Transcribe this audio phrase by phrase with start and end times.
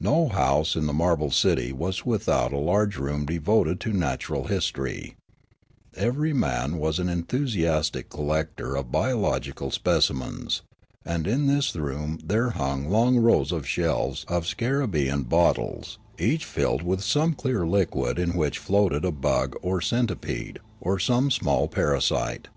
[0.00, 5.14] No house in the marble city was without a large room devoted to natural history;
[5.94, 10.62] every man was an enthusiastic collector of biological speci mens,
[11.04, 16.82] and in this room there were long rows of shelves of scarabsean bottles, each filled
[16.82, 22.02] with some clear liquid in which floated a bug or centipede or some small para
[22.02, 22.48] site.